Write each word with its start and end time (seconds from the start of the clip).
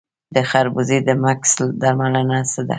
د 0.35 0.37
خربوزې 0.49 0.97
د 1.07 1.09
مګس 1.23 1.53
درملنه 1.81 2.39
څه 2.51 2.61
ده؟ 2.65 2.69